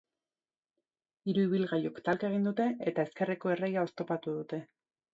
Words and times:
Hiru 1.27 1.43
ibilgailuk 1.49 2.01
talka 2.09 2.33
egin 2.33 2.51
dute 2.51 2.69
eta 2.93 3.09
ezkerreko 3.09 3.57
erreia 3.59 3.89
oztopatu 3.89 4.39
dute. 4.43 4.65